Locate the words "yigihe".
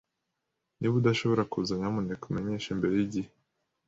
2.99-3.29